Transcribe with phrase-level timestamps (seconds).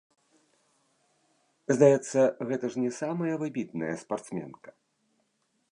[1.77, 4.69] Здаецца, гэта ж не самая выбітная спартсменка.